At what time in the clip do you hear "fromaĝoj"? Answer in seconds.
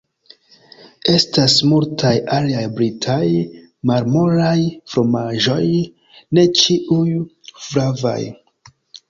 4.95-5.69